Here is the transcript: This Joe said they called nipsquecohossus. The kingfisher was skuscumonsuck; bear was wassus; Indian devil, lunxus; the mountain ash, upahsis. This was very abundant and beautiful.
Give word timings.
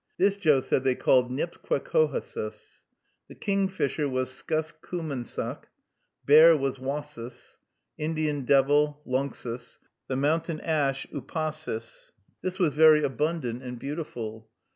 This 0.17 0.35
Joe 0.35 0.61
said 0.61 0.83
they 0.83 0.95
called 0.95 1.29
nipsquecohossus. 1.29 2.85
The 3.27 3.35
kingfisher 3.35 4.09
was 4.09 4.31
skuscumonsuck; 4.31 5.65
bear 6.25 6.57
was 6.57 6.79
wassus; 6.79 7.59
Indian 7.99 8.43
devil, 8.43 9.03
lunxus; 9.05 9.77
the 10.07 10.15
mountain 10.15 10.59
ash, 10.61 11.05
upahsis. 11.13 12.09
This 12.41 12.57
was 12.57 12.73
very 12.73 13.03
abundant 13.03 13.61
and 13.61 13.77
beautiful. 13.77 14.49